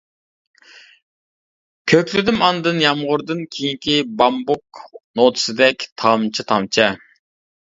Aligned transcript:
كۆكلىدىم 1.93 2.41
ئاندىن 2.47 2.79
يامغۇردىن 2.85 3.43
كېيىنكى 3.57 3.99
بامبۇك 4.23 4.83
نوتىسىدەك 5.21 5.87
تامچە-تامچە. 6.05 6.91